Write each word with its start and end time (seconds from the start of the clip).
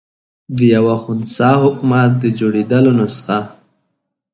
د 0.55 0.57
یوه 0.75 0.95
خنثی 1.03 1.51
حکومت 1.63 2.11
د 2.17 2.23
جوړېدلو 2.39 2.91
نسخه. 2.99 3.39